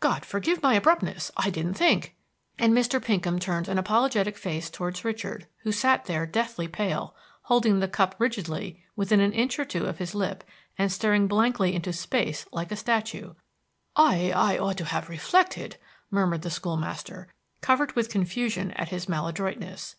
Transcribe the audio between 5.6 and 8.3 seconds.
sat there deathly pale, holding the cup